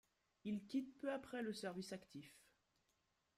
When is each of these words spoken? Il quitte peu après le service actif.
Il 0.45 0.65
quitte 0.65 0.97
peu 0.97 1.11
après 1.11 1.43
le 1.43 1.53
service 1.53 1.93
actif. 1.93 2.35